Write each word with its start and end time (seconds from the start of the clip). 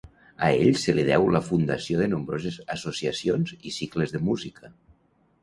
A 0.45 0.47
ell 0.61 0.77
se 0.83 0.95
li 0.99 1.03
deu 1.09 1.25
la 1.35 1.41
fundació 1.49 1.99
de 1.99 2.07
nombroses 2.15 2.57
associacions 2.77 3.55
i 3.61 3.75
cicles 3.79 4.17
de 4.19 4.25
música. 4.33 4.75